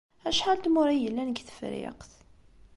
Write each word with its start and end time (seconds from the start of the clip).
Acḥal 0.29 0.57
n 0.59 0.63
tmura 0.63 0.91
ay 0.93 0.99
yellan 1.01 1.29
deg 1.31 1.39
Tefriqt? 1.47 2.11